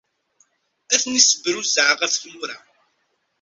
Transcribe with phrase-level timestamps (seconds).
[0.93, 2.57] Ad ten-issebruzzeɛ ɣef tmura.